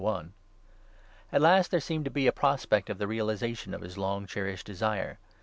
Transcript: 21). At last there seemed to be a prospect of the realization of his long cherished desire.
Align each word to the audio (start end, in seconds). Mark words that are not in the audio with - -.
21). 0.01 0.33
At 1.31 1.41
last 1.41 1.69
there 1.69 1.79
seemed 1.79 2.05
to 2.05 2.09
be 2.09 2.25
a 2.25 2.31
prospect 2.31 2.89
of 2.89 2.97
the 2.97 3.05
realization 3.05 3.71
of 3.71 3.81
his 3.81 3.99
long 3.99 4.25
cherished 4.25 4.65
desire. 4.65 5.19